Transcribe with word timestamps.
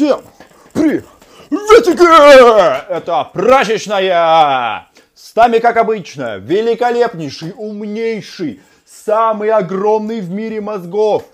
Всем 0.00 0.22
приветики! 0.72 2.90
Это 2.90 3.30
прачечная! 3.34 4.86
С 5.14 5.34
нами, 5.34 5.58
как 5.58 5.76
обычно, 5.76 6.38
великолепнейший, 6.38 7.52
умнейший, 7.54 8.62
самый 8.86 9.50
огромный 9.50 10.22
в 10.22 10.30
мире 10.30 10.62
мозгов. 10.62 11.24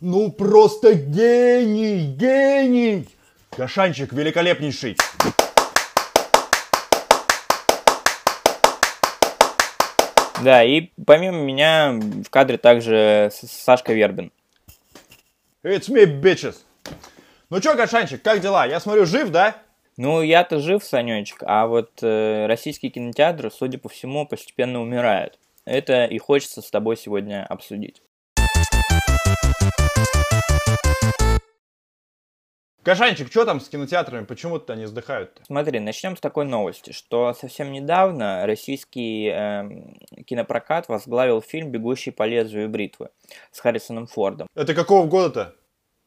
Ну, 0.00 0.32
просто 0.32 0.94
гений, 0.94 2.16
гений! 2.16 3.08
Гашанчик 3.56 4.12
великолепнейший. 4.12 4.96
Да, 10.42 10.64
и 10.64 10.90
помимо 11.06 11.44
меня 11.44 11.92
в 11.92 12.28
кадре 12.30 12.58
также 12.58 13.30
Сашка 13.32 13.92
Вербин. 13.92 14.32
It's 15.62 15.88
me, 15.88 16.06
bitches. 16.06 16.65
Ну 17.48 17.60
чё, 17.60 17.76
Гашанчик, 17.76 18.22
как 18.22 18.40
дела? 18.40 18.66
Я 18.66 18.80
смотрю, 18.80 19.06
жив, 19.06 19.30
да? 19.30 19.54
Ну, 19.96 20.20
я-то 20.20 20.58
жив, 20.58 20.82
Санечек, 20.82 21.44
а 21.46 21.68
вот 21.68 22.02
э, 22.02 22.46
российские 22.46 22.90
кинотеатры, 22.90 23.52
судя 23.52 23.78
по 23.78 23.88
всему, 23.88 24.26
постепенно 24.26 24.82
умирают. 24.82 25.38
Это 25.64 26.06
и 26.06 26.18
хочется 26.18 26.60
с 26.60 26.68
тобой 26.72 26.96
сегодня 26.96 27.46
обсудить. 27.46 28.02
Гашанчик, 32.84 33.28
что 33.30 33.44
там 33.44 33.60
с 33.60 33.68
кинотеатрами? 33.68 34.24
Почему-то 34.24 34.72
они 34.72 34.86
вздыхают-то? 34.86 35.44
Смотри, 35.46 35.78
начнем 35.78 36.16
с 36.16 36.20
такой 36.20 36.46
новости, 36.46 36.90
что 36.90 37.32
совсем 37.32 37.70
недавно 37.70 38.44
российский 38.44 39.28
эм, 39.28 39.96
кинопрокат 40.26 40.88
возглавил 40.88 41.40
фильм 41.40 41.70
«Бегущий 41.70 42.10
по 42.10 42.24
лезвию 42.24 42.68
бритвы» 42.68 43.10
с 43.52 43.60
Харрисоном 43.60 44.08
Фордом. 44.08 44.48
Это 44.56 44.74
какого 44.74 45.06
года-то? 45.06 45.54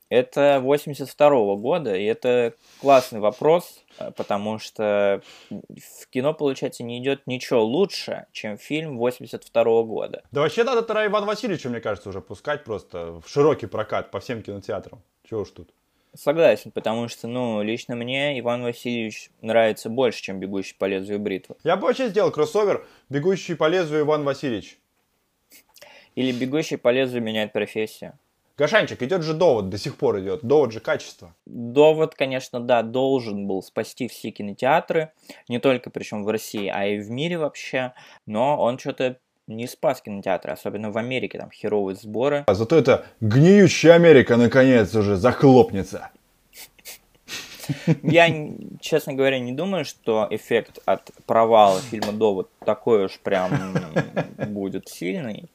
Это 0.09 0.59
82 0.59 1.55
года, 1.57 1.95
и 1.95 2.03
это 2.03 2.55
классный 2.81 3.19
вопрос, 3.19 3.83
э, 3.99 4.11
потому 4.11 4.57
что 4.57 5.21
в 5.49 6.07
кино, 6.09 6.33
получается, 6.33 6.83
не 6.83 6.97
идет 6.99 7.27
ничего 7.27 7.63
лучше, 7.63 8.25
чем 8.31 8.57
фильм 8.57 8.97
82 8.97 9.83
года. 9.83 10.23
Да 10.31 10.41
вообще 10.41 10.63
надо 10.63 10.81
тогда 10.81 11.05
Иван 11.05 11.25
Васильевича, 11.25 11.69
мне 11.69 11.79
кажется, 11.79 12.09
уже 12.09 12.21
пускать 12.21 12.63
просто 12.63 13.21
в 13.21 13.29
широкий 13.29 13.67
прокат 13.67 14.09
по 14.09 14.19
всем 14.19 14.41
кинотеатрам. 14.41 14.99
Чего 15.29 15.41
уж 15.41 15.51
тут. 15.51 15.69
Согласен, 16.15 16.71
потому 16.71 17.07
что, 17.07 17.27
ну, 17.27 17.61
лично 17.61 17.95
мне 17.95 18.39
Иван 18.39 18.63
Васильевич 18.63 19.29
нравится 19.41 19.89
больше, 19.89 20.23
чем 20.23 20.39
«Бегущий 20.39 20.75
по 20.75 20.85
лезвию 20.85 21.19
бритвы». 21.19 21.55
Я 21.63 21.75
бы 21.77 21.85
вообще 21.85 22.09
сделал 22.09 22.31
кроссовер 22.31 22.87
«Бегущий 23.09 23.53
по 23.53 23.67
лезвию 23.67 24.01
Иван 24.01 24.23
Васильевич». 24.23 24.79
Или 26.15 26.31
«Бегущий 26.31 26.77
по 26.77 26.89
лезвию 26.89 27.21
меняет 27.21 27.53
профессию». 27.53 28.17
Гашанчик, 28.59 29.01
идет 29.01 29.23
же 29.23 29.33
довод, 29.33 29.69
до 29.69 29.77
сих 29.77 29.95
пор 29.95 30.19
идет. 30.19 30.41
Довод 30.43 30.73
же 30.73 30.81
качества. 30.81 31.33
Довод, 31.45 32.13
конечно, 32.13 32.59
да, 32.59 32.83
должен 32.83 33.47
был 33.47 33.63
спасти 33.63 34.09
все 34.09 34.31
кинотеатры, 34.31 35.13
не 35.47 35.59
только 35.59 35.89
причем 35.89 36.25
в 36.25 36.29
России, 36.29 36.67
а 36.67 36.85
и 36.85 36.99
в 36.99 37.09
мире 37.09 37.37
вообще, 37.37 37.93
но 38.25 38.61
он 38.61 38.77
что-то 38.77 39.15
не 39.47 39.65
спас 39.65 40.01
кинотеатры, 40.01 40.51
особенно 40.51 40.91
в 40.91 40.97
Америке, 40.97 41.39
там 41.39 41.51
херовые 41.51 41.95
сборы. 41.95 42.43
А 42.47 42.53
зато 42.53 42.75
эта 42.75 43.05
гниющая 43.21 43.93
Америка 43.93 44.35
наконец 44.35 44.93
уже 44.93 45.15
захлопнется. 45.15 46.09
Я, 48.03 48.27
честно 48.81 49.13
говоря, 49.13 49.39
не 49.39 49.53
думаю, 49.53 49.85
что 49.85 50.27
эффект 50.31 50.79
от 50.83 51.11
провала 51.25 51.79
фильма 51.79 52.11
«Довод» 52.11 52.49
такой 52.65 53.05
уж 53.05 53.19
прям 53.19 53.51
будет 54.49 54.89
сильный, 54.89 55.45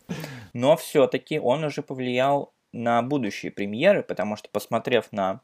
но 0.55 0.77
все-таки 0.78 1.38
он 1.38 1.64
уже 1.64 1.82
повлиял 1.82 2.53
на 2.75 3.00
будущие 3.03 3.53
премьеры, 3.53 4.03
потому 4.03 4.36
что, 4.36 4.48
посмотрев 4.50 5.06
на 5.12 5.41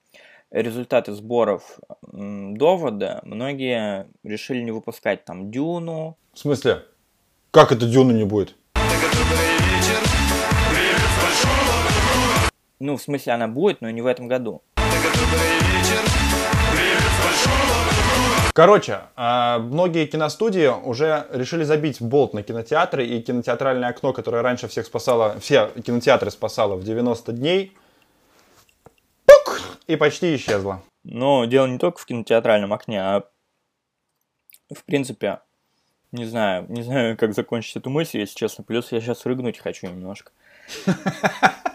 результаты 0.50 1.12
сборов 1.12 1.78
м, 2.12 2.56
«Довода», 2.56 3.20
многие 3.22 4.09
решили 4.25 4.62
не 4.62 4.72
выпускать 4.72 5.25
там 5.25 5.50
«Дюну», 5.50 6.17
В 6.34 6.39
смысле? 6.39 6.84
Как 7.53 7.72
это 7.72 7.87
Дюна 7.87 8.12
не 8.12 8.25
будет? 8.25 8.56
ну, 12.81 12.97
в 12.97 13.03
смысле, 13.03 13.34
она 13.34 13.47
будет, 13.47 13.81
но 13.81 13.91
не 13.91 14.03
в 14.03 14.06
этом 14.06 14.26
году. 14.26 14.62
Короче, 18.60 19.00
а, 19.16 19.59
многие 19.59 20.04
киностудии 20.04 20.66
уже 20.66 21.26
решили 21.31 21.65
забить 21.65 22.03
болт 22.03 22.34
на 22.34 22.43
кинотеатры, 22.43 23.06
и 23.06 23.22
кинотеатральное 23.22 23.88
окно, 23.88 24.12
которое 24.12 24.43
раньше 24.43 24.69
всех 24.69 24.84
спасало, 24.84 25.41
все 25.41 25.71
кинотеатры 25.82 26.31
спасало 26.31 26.76
в 26.76 26.84
90 26.84 27.32
дней, 27.32 27.75
пук, 29.25 29.62
и 29.87 29.97
почти 29.97 30.37
исчезло. 30.37 30.82
Но 31.04 31.47
дело 31.47 31.69
не 31.69 31.78
только 31.78 32.00
в 32.00 32.04
кинотеатральном 32.04 32.75
окне, 32.75 33.00
а 33.00 33.25
в 34.69 34.84
принципе, 34.84 35.41
не 36.12 36.26
знаю, 36.26 36.66
не 36.69 36.82
знаю, 36.82 37.16
как 37.16 37.32
закончить 37.32 37.76
эту 37.76 37.88
мысль, 37.88 38.19
если 38.19 38.34
честно. 38.34 38.62
Плюс 38.62 38.93
я 38.93 39.00
сейчас 39.00 39.25
рыгнуть 39.25 39.56
хочу 39.56 39.87
немножко. 39.87 40.32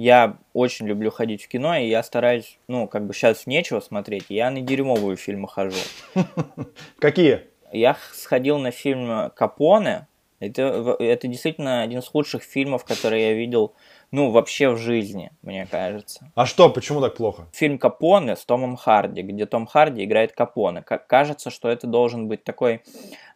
Я 0.00 0.38
очень 0.52 0.86
люблю 0.86 1.10
ходить 1.10 1.42
в 1.42 1.48
кино, 1.48 1.76
и 1.76 1.88
я 1.88 2.04
стараюсь, 2.04 2.60
ну, 2.68 2.86
как 2.86 3.04
бы 3.04 3.12
сейчас 3.12 3.48
нечего 3.48 3.80
смотреть, 3.80 4.26
я 4.28 4.48
на 4.48 4.60
дерьмовые 4.60 5.16
фильмы 5.16 5.48
хожу. 5.48 5.76
Какие? 7.00 7.48
Я 7.72 7.96
сходил 8.12 8.58
на 8.58 8.70
фильм 8.70 9.32
Капоне. 9.34 10.06
Это, 10.38 10.94
это 11.00 11.26
действительно 11.26 11.82
один 11.82 11.98
из 11.98 12.06
худших 12.06 12.44
фильмов, 12.44 12.84
которые 12.84 13.30
я 13.30 13.32
видел, 13.34 13.74
ну, 14.12 14.30
вообще 14.30 14.70
в 14.70 14.76
жизни, 14.76 15.32
мне 15.42 15.66
кажется. 15.68 16.30
А 16.36 16.46
что, 16.46 16.70
почему 16.70 17.00
так 17.00 17.16
плохо? 17.16 17.48
Фильм 17.52 17.76
Капоне 17.76 18.36
с 18.36 18.44
Томом 18.44 18.76
Харди, 18.76 19.22
где 19.22 19.46
Том 19.46 19.66
Харди 19.66 20.04
играет 20.04 20.30
Капоне. 20.30 20.82
Ка- 20.82 20.98
кажется, 20.98 21.50
что 21.50 21.68
это 21.68 21.88
должен 21.88 22.28
быть 22.28 22.44
такой, 22.44 22.82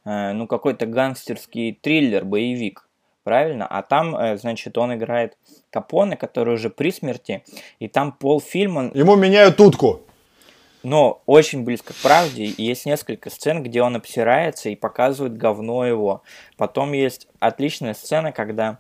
э, 0.05 0.33
ну, 0.33 0.47
какой-то 0.47 0.87
гангстерский 0.87 1.73
триллер, 1.73 2.25
боевик. 2.25 2.87
Правильно? 3.25 3.67
А 3.67 3.83
там, 3.83 4.17
э, 4.17 4.37
значит, 4.37 4.77
он 4.79 4.95
играет 4.95 5.37
Капоне, 5.71 6.17
который 6.17 6.55
уже 6.55 6.71
при 6.71 6.91
смерти, 6.91 7.45
и 7.79 7.89
там 7.89 8.13
полфильма 8.13 8.91
Ему 8.95 9.17
меняют 9.17 9.61
утку. 9.61 10.01
Но 10.83 11.23
очень 11.27 11.65
близко 11.65 11.93
к 11.93 11.97
правде. 11.97 12.45
И 12.45 12.63
Есть 12.63 12.87
несколько 12.87 13.31
сцен, 13.31 13.63
где 13.63 13.83
он 13.83 13.97
обсирается 13.97 14.69
и 14.69 14.77
показывает 14.77 15.37
говно 15.37 15.87
его. 15.87 16.23
Потом 16.57 16.93
есть 16.93 17.29
отличная 17.41 17.95
сцена, 17.95 18.33
когда 18.33 18.79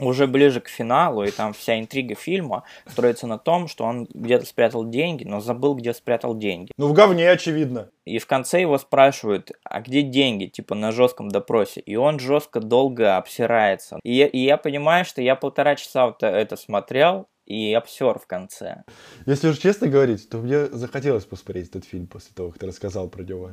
уже 0.00 0.26
ближе 0.26 0.60
к 0.60 0.68
финалу, 0.68 1.24
и 1.24 1.30
там 1.30 1.52
вся 1.52 1.78
интрига 1.78 2.14
фильма 2.14 2.64
строится 2.86 3.26
на 3.26 3.38
том, 3.38 3.68
что 3.68 3.84
он 3.84 4.08
где-то 4.12 4.46
спрятал 4.46 4.88
деньги, 4.88 5.24
но 5.24 5.40
забыл, 5.40 5.74
где 5.74 5.94
спрятал 5.94 6.36
деньги. 6.36 6.72
Ну, 6.76 6.88
в 6.88 6.92
говне, 6.92 7.30
очевидно. 7.30 7.90
И 8.04 8.18
в 8.18 8.26
конце 8.26 8.60
его 8.60 8.76
спрашивают, 8.78 9.52
а 9.62 9.80
где 9.80 10.02
деньги, 10.02 10.46
типа 10.46 10.74
на 10.74 10.92
жестком 10.92 11.30
допросе. 11.30 11.80
И 11.80 11.96
он 11.96 12.18
жестко 12.18 12.60
долго 12.60 13.16
обсирается. 13.16 13.98
И 14.02 14.14
я, 14.14 14.26
и 14.26 14.38
я 14.38 14.56
понимаю, 14.56 15.04
что 15.04 15.22
я 15.22 15.36
полтора 15.36 15.76
часа 15.76 16.06
вот 16.06 16.22
это 16.22 16.56
смотрел, 16.56 17.28
и 17.46 17.72
обсер 17.74 18.18
в 18.18 18.26
конце. 18.26 18.84
Если 19.26 19.48
уж 19.48 19.58
честно 19.58 19.88
говорить, 19.88 20.28
то 20.28 20.38
мне 20.38 20.66
захотелось 20.66 21.24
посмотреть 21.24 21.68
этот 21.68 21.84
фильм 21.84 22.06
после 22.06 22.34
того, 22.34 22.50
как 22.50 22.60
ты 22.60 22.66
рассказал 22.66 23.08
про 23.08 23.22
него. 23.22 23.52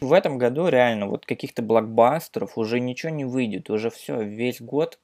В 0.00 0.12
этом 0.12 0.38
году 0.38 0.68
реально 0.68 1.06
вот 1.06 1.26
каких-то 1.26 1.62
блокбастеров 1.62 2.58
уже 2.58 2.80
ничего 2.80 3.10
не 3.10 3.24
выйдет, 3.24 3.70
уже 3.70 3.90
все, 3.90 4.22
весь 4.22 4.60
год 4.60 4.98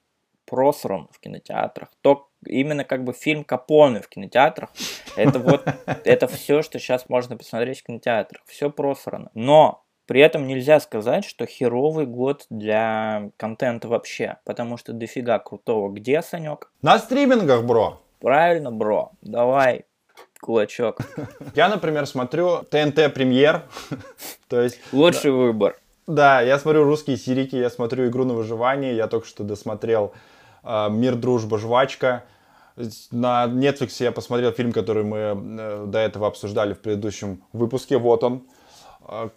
просран 0.47 1.09
в 1.11 1.21
кинотеатрах. 1.21 1.89
То 2.03 2.29
именно 2.47 2.85
как 2.85 3.05
бы 3.05 3.13
фильм 3.13 3.45
Капоне 3.45 4.01
в 4.01 4.09
кинотеатрах, 4.09 4.71
это 5.17 5.39
вот, 5.39 5.67
это 6.05 6.27
все, 6.27 6.63
что 6.63 6.79
сейчас 6.79 7.09
можно 7.09 7.37
посмотреть 7.37 7.81
в 7.81 7.85
кинотеатрах, 7.85 8.43
все 8.47 8.71
просрано. 8.71 9.31
Но 9.35 9.85
при 10.07 10.21
этом 10.21 10.47
нельзя 10.47 10.81
сказать, 10.81 11.25
что 11.25 11.47
херовый 11.47 12.07
год 12.07 12.47
для 12.51 13.31
контента 13.39 13.89
вообще, 13.89 14.37
потому 14.45 14.77
что 14.77 14.93
дофига 14.93 15.39
крутого. 15.39 15.91
Где, 15.91 16.21
Санек? 16.21 16.71
На 16.83 16.99
стримингах, 16.99 17.65
бро. 17.65 18.04
Правильно, 18.25 18.73
бро, 18.73 19.13
давай, 19.21 19.85
кулачок. 20.41 20.97
Я, 21.55 21.69
например, 21.69 22.07
смотрю 22.07 22.63
ТНТ 22.71 23.13
премьер. 23.13 23.65
То 24.49 24.63
есть, 24.63 24.81
Лучший 24.93 25.31
выбор. 25.31 25.77
да, 26.07 26.41
я 26.41 26.59
смотрю 26.59 26.85
русские 26.85 27.19
сирики, 27.19 27.55
я 27.55 27.69
смотрю 27.69 28.07
игру 28.09 28.25
на 28.25 28.33
выживание, 28.33 28.97
я 28.97 29.09
только 29.09 29.27
что 29.27 29.45
досмотрел 29.45 30.15
э, 30.63 30.89
Мир, 30.89 31.17
дружба, 31.17 31.59
жвачка. 31.59 32.25
На 33.11 33.45
Netflix 33.45 34.03
я 34.03 34.11
посмотрел 34.11 34.53
фильм, 34.53 34.73
который 34.73 35.05
мы 35.05 35.19
э, 35.19 35.85
до 35.87 35.99
этого 35.99 36.27
обсуждали 36.27 36.73
в 36.73 36.81
предыдущем 36.81 37.43
выпуске. 37.53 37.99
Вот 37.99 38.25
он. 38.25 38.45
Э, 39.07 39.29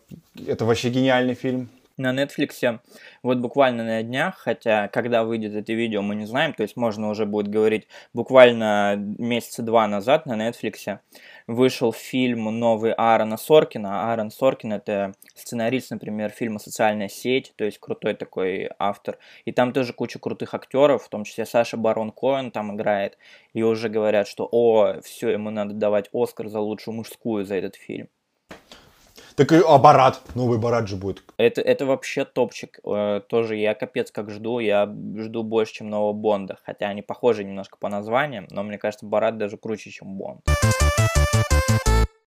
Это 0.47 0.63
вообще 0.63 0.91
гениальный 0.91 1.33
фильм. 1.33 1.67
На 1.97 2.13
Netflix 2.13 2.79
вот 3.23 3.37
буквально 3.39 3.83
на 3.83 4.03
днях, 4.03 4.37
хотя 4.37 4.87
когда 4.87 5.23
выйдет 5.23 5.53
это 5.53 5.73
видео, 5.73 6.01
мы 6.01 6.15
не 6.15 6.25
знаем, 6.25 6.53
то 6.53 6.63
есть 6.63 6.77
можно 6.77 7.09
уже 7.09 7.25
будет 7.25 7.47
говорить 7.47 7.87
буквально 8.13 8.95
месяца 8.97 9.63
два 9.63 9.87
назад 9.87 10.25
на 10.25 10.47
Netflix 10.47 10.99
вышел 11.47 11.93
фильм 11.93 12.59
новый 12.59 12.93
Аарона 12.93 13.37
Соркина. 13.37 14.11
Аарон 14.11 14.31
Соркин 14.31 14.73
это 14.73 15.13
сценарист, 15.33 15.91
например, 15.91 16.29
фильма 16.29 16.59
«Социальная 16.59 17.07
сеть», 17.07 17.53
то 17.55 17.63
есть 17.65 17.79
крутой 17.79 18.13
такой 18.13 18.69
автор. 18.77 19.17
И 19.45 19.51
там 19.51 19.73
тоже 19.73 19.93
куча 19.93 20.19
крутых 20.19 20.53
актеров, 20.53 21.03
в 21.03 21.09
том 21.09 21.23
числе 21.23 21.45
Саша 21.45 21.77
Барон 21.77 22.11
Коэн 22.11 22.51
там 22.51 22.75
играет. 22.75 23.17
И 23.53 23.63
уже 23.63 23.89
говорят, 23.89 24.27
что 24.27 24.47
о, 24.51 24.99
все, 25.01 25.29
ему 25.29 25.49
надо 25.49 25.73
давать 25.73 26.09
Оскар 26.13 26.49
за 26.49 26.59
лучшую 26.59 26.95
мужскую 26.95 27.45
за 27.45 27.55
этот 27.55 27.75
фильм. 27.75 28.09
Так 29.37 29.51
и 29.51 29.61
а 29.63 29.77
Барат, 29.77 30.19
новый 30.33 30.57
Барат 30.57 30.87
же 30.87 30.95
будет. 30.95 31.21
Это, 31.37 31.61
это 31.61 31.85
вообще 31.85 32.25
топчик. 32.25 32.79
Э, 32.83 33.21
тоже 33.29 33.55
я 33.55 33.75
капец 33.75 34.09
как 34.09 34.31
жду. 34.31 34.57
Я 34.57 34.91
жду 35.15 35.43
больше, 35.43 35.75
чем 35.75 35.91
нового 35.91 36.11
Бонда. 36.11 36.57
Хотя 36.65 36.87
они 36.87 37.03
похожи 37.03 37.43
немножко 37.43 37.77
по 37.79 37.87
названиям, 37.87 38.47
но 38.49 38.63
мне 38.63 38.79
кажется, 38.79 39.05
Барат 39.05 39.37
даже 39.37 39.57
круче, 39.57 39.91
чем 39.91 40.17
Бонд. 40.17 40.41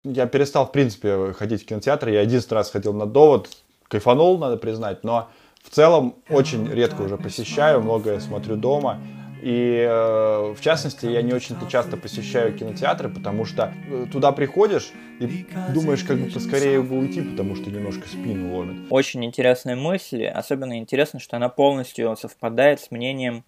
Я 0.04 0.26
перестал, 0.26 0.66
в 0.66 0.72
принципе, 0.72 1.32
ходить 1.32 1.62
в 1.62 1.66
кинотеатр. 1.66 2.10
Я 2.10 2.20
единственный 2.20 2.58
раз 2.58 2.70
ходил 2.70 2.92
на 2.92 3.06
довод. 3.06 3.48
Кайфанул, 3.88 4.36
надо 4.36 4.58
признать, 4.58 5.02
но 5.02 5.30
в 5.64 5.70
целом 5.70 6.16
очень 6.28 6.70
редко 6.70 7.00
уже 7.00 7.16
посещаю, 7.16 7.80
многое 7.80 8.20
смотрю 8.20 8.56
дома. 8.56 8.98
И 9.42 9.86
э, 9.88 10.54
в 10.54 10.60
частности, 10.60 11.06
я 11.06 11.22
не 11.22 11.32
очень-то 11.32 11.66
часто 11.66 11.96
посещаю 11.96 12.56
кинотеатры, 12.56 13.08
потому 13.08 13.44
что 13.44 13.72
э, 13.88 14.06
туда 14.12 14.32
приходишь 14.32 14.92
и 15.18 15.46
думаешь, 15.72 16.04
как 16.04 16.18
бы 16.18 16.30
поскорее 16.30 16.82
бы 16.82 16.98
уйти, 16.98 17.22
потому 17.22 17.56
что 17.56 17.70
немножко 17.70 18.06
спину 18.06 18.56
ломит. 18.56 18.86
Очень 18.90 19.24
интересная 19.24 19.76
мысль. 19.76 20.26
Особенно 20.26 20.78
интересно, 20.78 21.20
что 21.20 21.36
она 21.36 21.48
полностью 21.48 22.14
совпадает 22.16 22.80
с 22.80 22.90
мнением 22.90 23.44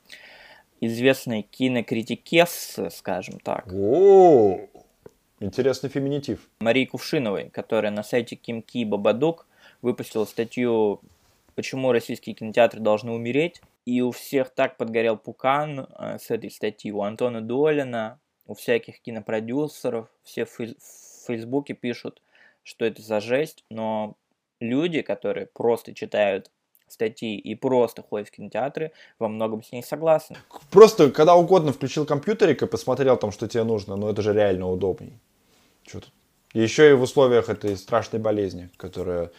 известной 0.80 1.42
кинокритикессы, 1.42 2.90
скажем 2.90 3.38
так. 3.38 3.70
О, 3.72 4.60
интересный 5.40 5.90
феминитив. 5.90 6.40
Марии 6.60 6.86
Кувшиновой, 6.86 7.50
которая 7.50 7.92
на 7.92 8.02
сайте 8.02 8.34
Кимки 8.36 8.84
Бабадук 8.84 9.46
выпустила 9.82 10.24
статью 10.24 11.00
«Почему 11.54 11.92
российские 11.92 12.34
кинотеатры 12.34 12.80
должны 12.80 13.12
умереть?» 13.12 13.60
И 13.84 14.00
у 14.00 14.12
всех 14.12 14.50
так 14.50 14.76
подгорел 14.76 15.16
пукан 15.16 15.80
э, 15.80 16.18
с 16.18 16.30
этой 16.30 16.50
статьи. 16.50 16.92
У 16.92 17.02
Антона 17.02 17.40
Долина, 17.40 18.20
у 18.46 18.54
всяких 18.54 19.00
кинопродюсеров, 19.00 20.08
все 20.22 20.44
в, 20.44 20.58
в 20.58 21.26
Фейсбуке 21.26 21.74
пишут, 21.74 22.22
что 22.62 22.84
это 22.84 23.02
за 23.02 23.20
жесть, 23.20 23.64
но 23.70 24.16
люди, 24.60 25.02
которые 25.02 25.46
просто 25.46 25.94
читают 25.94 26.50
статьи 26.88 27.36
и 27.36 27.54
просто 27.54 28.02
ходят 28.02 28.28
в 28.28 28.30
кинотеатры, 28.30 28.92
во 29.18 29.28
многом 29.28 29.62
с 29.62 29.72
ней 29.72 29.82
согласны. 29.82 30.36
Просто 30.70 31.10
когда 31.10 31.34
угодно 31.34 31.72
включил 31.72 32.06
компьютерик 32.06 32.62
и 32.62 32.66
посмотрел 32.66 33.16
там, 33.16 33.32
что 33.32 33.48
тебе 33.48 33.64
нужно, 33.64 33.96
но 33.96 34.10
это 34.10 34.22
же 34.22 34.32
реально 34.32 34.68
удобней. 34.68 35.18
Что 35.86 36.00
тут? 36.00 36.12
Еще 36.52 36.90
и 36.90 36.92
в 36.92 37.02
условиях 37.02 37.48
этой 37.48 37.76
страшной 37.76 38.20
болезни, 38.20 38.68
которая 38.76 39.30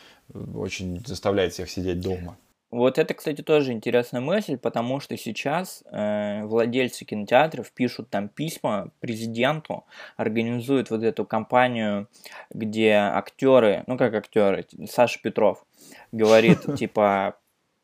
очень 0.56 1.06
заставляет 1.06 1.54
всех 1.54 1.69
сидеть 1.69 2.01
дома. 2.01 2.38
Вот 2.73 2.97
это, 2.97 3.13
кстати, 3.13 3.43
тоже 3.43 3.71
интересная 3.71 4.19
мысль, 4.19 4.57
потому 4.57 4.99
что 4.99 5.15
сейчас 5.15 5.83
э, 5.91 6.41
владельцы 6.43 7.05
кинотеатров 7.05 7.71
пишут 7.71 8.09
там 8.09 8.29
письма 8.29 8.89
президенту, 8.99 9.85
организуют 10.17 10.89
вот 10.89 11.03
эту 11.03 11.23
кампанию, 11.23 12.07
где 12.49 12.93
актеры, 12.93 13.83
ну 13.85 13.95
как 13.95 14.15
актеры, 14.15 14.65
Саша 14.89 15.21
Петров 15.21 15.63
говорит, 16.11 16.61
типа, 16.75 17.35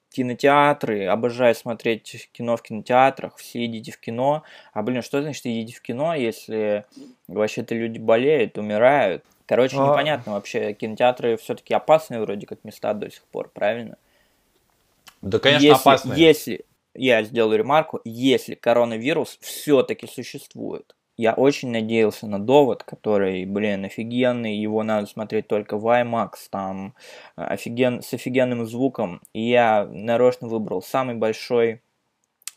кинотеатры, 0.10 1.06
обожаю 1.06 1.54
смотреть 1.54 2.28
кино 2.32 2.58
в 2.58 2.64
кинотеатрах, 2.64 3.38
все 3.38 3.66
идите 3.66 3.92
в 3.92 4.00
кино. 4.00 4.42
А, 4.74 4.82
блин, 4.82 5.04
что 5.04 5.22
значит 5.22 5.46
идите 5.46 5.76
в 5.76 5.84
кино, 5.84 6.16
если 6.16 6.86
вообще-то 7.28 7.76
люди 7.76 8.00
болеют, 8.00 8.58
умирают? 8.58 9.24
Короче, 9.46 9.78
а... 9.78 9.92
непонятно 9.92 10.32
вообще, 10.32 10.74
кинотеатры 10.74 11.38
все-таки 11.38 11.76
опасные 11.76 12.22
вроде 12.22 12.48
как 12.48 12.64
места 12.64 12.96
до 12.96 13.12
сих 13.12 13.24
пор, 13.26 13.52
правильно? 13.54 14.00
Да, 15.22 15.40
конечно, 15.40 15.66
если, 15.66 15.82
опасные. 15.82 16.20
Если, 16.20 16.66
я 16.94 17.24
сделаю 17.24 17.58
ремарку, 17.58 18.02
если 18.04 18.56
коронавирус 18.56 19.38
все-таки 19.42 20.08
существует, 20.08 20.96
я 21.20 21.34
очень 21.34 21.70
надеялся 21.70 22.28
на 22.28 22.40
довод, 22.40 22.84
который, 22.84 23.44
блин, 23.44 23.84
офигенный, 23.84 24.56
его 24.56 24.84
надо 24.84 25.06
смотреть 25.06 25.50
только 25.50 25.78
в 25.78 25.86
IMAX, 25.86 26.32
там, 26.50 26.96
офиген, 27.36 28.02
с 28.02 28.14
офигенным 28.14 28.66
звуком. 28.66 29.22
И 29.34 29.42
я 29.42 29.86
нарочно 29.92 30.48
выбрал 30.48 30.82
самый 30.82 31.16
большой 31.16 31.82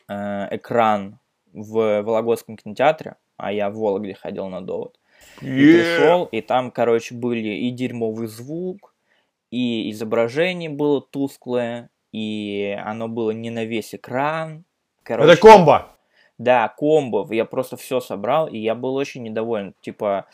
э, 0.09 0.57
экран 0.57 1.19
в 1.53 2.03
Вологодском 2.03 2.57
кинотеатре, 2.57 3.17
а 3.37 3.53
я 3.53 3.69
в 3.69 3.75
Вологде 3.75 4.15
ходил 4.15 4.49
на 4.49 4.61
довод. 4.61 4.97
Yeah. 5.41 5.57
И 5.57 5.73
пришел, 5.73 6.25
и 6.27 6.41
там, 6.41 6.71
короче, 6.71 7.17
были 7.17 7.49
и 7.49 7.71
дерьмовый 7.73 8.29
звук, 8.29 8.95
и 9.51 9.91
изображение 9.91 10.71
было 10.71 11.01
тусклое, 11.01 11.91
и 12.13 12.79
оно 12.85 13.09
было 13.09 13.31
не 13.31 13.51
на 13.51 13.65
весь 13.65 13.95
экран. 13.95 14.65
Короче, 15.03 15.33
Это 15.33 15.41
комбо! 15.41 15.89
Да, 16.39 16.69
комбо. 16.69 17.27
Я 17.33 17.45
просто 17.45 17.77
все 17.77 18.01
собрал, 18.01 18.47
и 18.47 18.59
я 18.59 18.75
был 18.75 18.95
очень 18.95 19.23
недоволен. 19.23 19.75
Типа, 19.81 20.27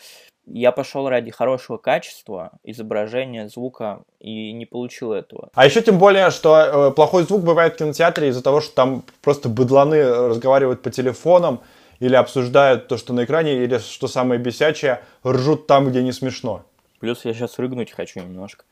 я 0.46 0.72
пошел 0.72 1.08
ради 1.08 1.30
хорошего 1.30 1.76
качества 1.76 2.52
изображения, 2.64 3.48
звука, 3.48 4.02
и 4.19 4.52
не 4.52 4.64
получил 4.66 5.12
этого. 5.12 5.50
А 5.54 5.66
еще 5.66 5.82
тем 5.82 5.98
более, 5.98 6.30
что 6.30 6.88
э, 6.88 6.90
плохой 6.92 7.25
звук 7.25 7.42
бывает 7.42 7.75
в 7.75 7.76
кинотеатре 7.76 8.28
из-за 8.28 8.42
того, 8.42 8.60
что 8.60 8.74
там 8.74 9.04
просто 9.22 9.48
быдланы 9.48 10.02
разговаривают 10.28 10.82
по 10.82 10.90
телефонам, 10.90 11.60
или 12.00 12.14
обсуждают 12.14 12.88
то, 12.88 12.96
что 12.96 13.12
на 13.12 13.24
экране, 13.24 13.64
или, 13.64 13.78
что 13.78 14.08
самое 14.08 14.40
бесячее, 14.40 15.02
ржут 15.26 15.66
там, 15.66 15.90
где 15.90 16.02
не 16.02 16.12
смешно. 16.12 16.64
Плюс 17.00 17.24
я 17.24 17.34
сейчас 17.34 17.58
рыгнуть 17.58 17.90
хочу 17.90 18.20
немножко. 18.20 18.64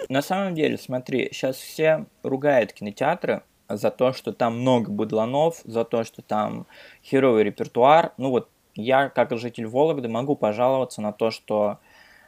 На 0.10 0.22
самом 0.22 0.56
деле, 0.56 0.78
смотри, 0.78 1.30
сейчас 1.32 1.58
все 1.58 2.06
ругают 2.24 2.74
кинотеатры 2.74 3.44
за 3.68 3.92
то, 3.92 4.14
что 4.14 4.34
там 4.34 4.60
много 4.62 4.92
быдланов, 4.92 5.62
за 5.64 5.86
то, 5.86 6.04
что 6.04 6.22
там 6.22 6.66
херовый 7.04 7.44
репертуар. 7.44 8.14
Ну 8.18 8.32
вот 8.32 8.50
я, 8.76 9.10
как 9.10 9.38
житель 9.38 9.68
Вологды, 9.68 10.08
могу 10.08 10.36
пожаловаться 10.36 11.02
на 11.02 11.12
то, 11.12 11.32
что 11.32 11.78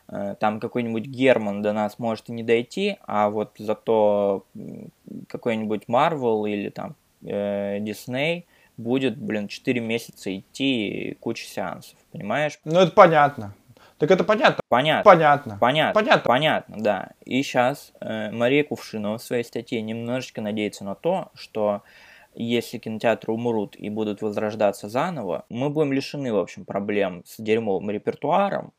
э, 0.07 0.36
там 0.39 0.60
какой-нибудь 0.60 1.06
Герман 1.06 1.62
до 1.62 1.74
нас 1.74 1.98
может 1.98 2.30
и 2.30 2.34
не 2.34 2.44
дойти, 2.44 2.98
а 3.07 3.30
вот 3.30 3.54
зато 3.57 4.45
какой-нибудь 5.27 5.88
Марвел 5.88 6.45
или 6.45 6.69
там 6.69 6.95
э, 7.24 7.80
Дисней 7.80 8.45
будет, 8.77 9.18
блин, 9.18 9.48
4 9.48 9.80
месяца 9.80 10.36
идти 10.36 10.88
и 10.88 11.13
куча 11.16 11.45
сеансов, 11.45 11.98
понимаешь? 12.12 12.60
Ну 12.66 12.80
это 12.80 12.92
понятно. 12.92 13.56
Так 14.01 14.09
это 14.09 14.24
понятно. 14.24 14.63
Понятно. 14.68 15.03
Понятно. 15.03 15.57
Понятно. 15.59 15.94
Понятно. 15.94 16.27
Понятно, 16.27 16.75
да. 16.80 17.12
И 17.24 17.44
сейчас 17.44 17.94
э, 18.01 18.31
Мария 18.31 18.63
Кувшинова 18.63 19.19
в 19.19 19.24
своей 19.24 19.44
статье 19.44 19.79
немножечко 19.79 20.41
надеется 20.41 20.84
на 20.84 20.96
то, 20.96 21.29
что 21.36 21.84
если 22.34 22.79
кинотеатры 22.79 23.31
умрут 23.31 23.75
и 23.75 23.91
будут 23.91 24.24
возрождаться 24.24 24.89
заново, 24.89 25.46
мы 25.50 25.70
будем 25.70 25.93
лишены, 25.93 26.34
в 26.34 26.39
общем, 26.39 26.65
проблем 26.65 27.22
с 27.27 27.39
дерьмовым 27.39 27.91
репертуаром 27.91 28.74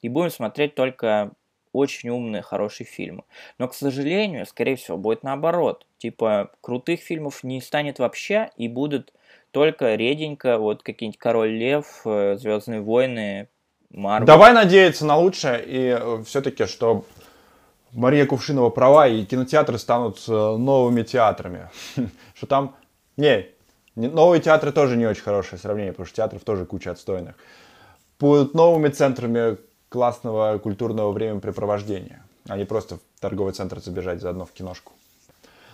и 0.00 0.08
будем 0.08 0.30
смотреть 0.30 0.76
только 0.76 1.32
очень 1.72 2.10
умные, 2.10 2.42
хорошие 2.42 2.86
фильмы. 2.86 3.24
Но, 3.58 3.66
к 3.66 3.74
сожалению, 3.74 4.46
скорее 4.46 4.76
всего, 4.76 4.96
будет 4.96 5.24
наоборот. 5.24 5.88
Типа, 5.98 6.52
крутых 6.60 7.00
фильмов 7.00 7.42
не 7.42 7.60
станет 7.60 7.98
вообще, 7.98 8.50
и 8.56 8.68
будут 8.68 9.12
только 9.50 9.96
реденько, 9.96 10.58
вот 10.58 10.84
какие-нибудь 10.84 11.18
Король 11.18 11.50
Лев, 11.50 12.02
э, 12.04 12.36
Звездные 12.36 12.80
войны, 12.80 13.48
Марвел. 13.92 14.26
Давай 14.26 14.52
надеяться 14.52 15.04
на 15.04 15.16
лучшее, 15.16 15.62
и 15.64 15.96
э, 15.98 16.22
все-таки, 16.26 16.66
что 16.66 17.04
Мария 17.92 18.26
Кувшинова 18.26 18.70
права, 18.70 19.06
и 19.06 19.24
кинотеатры 19.24 19.78
станут 19.78 20.22
э, 20.26 20.32
новыми 20.32 21.02
театрами. 21.02 21.68
Что 22.34 22.46
там... 22.46 22.76
Не, 23.18 23.46
новые 23.94 24.40
театры 24.40 24.72
тоже 24.72 24.96
не 24.96 25.06
очень 25.06 25.22
хорошее 25.22 25.60
сравнение, 25.60 25.92
потому 25.92 26.06
что 26.06 26.16
театров 26.16 26.42
тоже 26.44 26.64
куча 26.64 26.90
отстойных. 26.90 27.34
Будут 28.18 28.54
новыми 28.54 28.88
центрами 28.88 29.58
классного 29.90 30.56
культурного 30.58 31.12
времяпрепровождения, 31.12 32.24
а 32.48 32.56
не 32.56 32.64
просто 32.64 32.96
в 32.96 33.20
торговый 33.20 33.52
центр 33.52 33.80
забежать 33.80 34.22
заодно 34.22 34.46
в 34.46 34.52
киношку. 34.52 34.92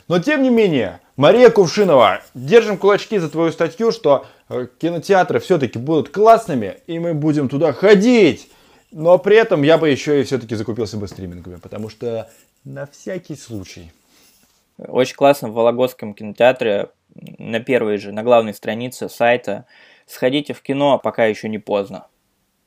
Но 0.09 0.19
тем 0.19 0.43
не 0.43 0.49
менее, 0.49 1.01
Мария 1.17 1.51
Кувшинова, 1.51 2.23
держим 2.35 2.79
кулачки 2.79 3.19
за 3.19 3.29
твою 3.29 3.53
статью, 3.53 3.93
что 3.93 4.27
э, 4.49 4.67
кинотеатры 4.79 5.39
все-таки 5.39 5.79
будут 5.79 6.09
классными, 6.09 6.79
и 6.87 6.99
мы 6.99 7.13
будем 7.13 7.51
туда 7.51 7.75
ходить. 7.75 8.51
Но 8.91 9.19
при 9.19 9.37
этом 9.37 9.63
я 9.63 9.77
бы 9.77 9.91
еще 9.91 10.21
и 10.21 10.25
все-таки 10.25 10.55
закупился 10.55 10.97
бы 10.97 11.09
стримингами, 11.09 11.57
потому 11.57 11.91
что 11.91 12.31
на 12.65 12.87
всякий 12.87 13.37
случай. 13.37 13.93
Очень 14.79 15.17
классно 15.17 15.49
в 15.49 15.53
Вологодском 15.53 16.15
кинотеатре 16.15 16.89
на 17.39 17.61
первой 17.61 17.99
же, 17.99 18.13
на 18.13 18.23
главной 18.23 18.55
странице 18.55 19.11
сайта. 19.11 19.67
Сходите 20.07 20.55
в 20.55 20.63
кино, 20.63 20.99
пока 20.99 21.27
еще 21.27 21.51
не 21.51 21.59
поздно. 21.59 22.07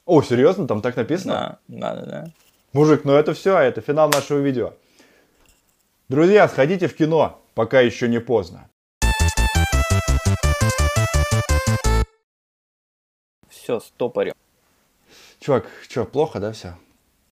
О, 0.05 0.21
серьезно? 0.21 0.67
Там 0.67 0.81
так 0.81 0.95
написано? 0.95 1.57
Да, 1.67 1.95
да, 1.95 2.01
да, 2.01 2.05
да. 2.05 2.31
Мужик, 2.73 3.03
ну 3.03 3.13
это 3.13 3.33
все, 3.33 3.57
это 3.57 3.81
финал 3.81 4.09
нашего 4.09 4.39
видео. 4.39 4.73
Друзья, 6.11 6.49
сходите 6.49 6.89
в 6.89 6.93
кино, 6.93 7.41
пока 7.53 7.79
еще 7.79 8.09
не 8.09 8.19
поздно. 8.19 8.69
Все, 13.47 13.79
стопорим. 13.79 14.33
Чувак, 15.39 15.69
что, 15.87 16.03
плохо, 16.03 16.41
да, 16.41 16.51
все? 16.51 16.75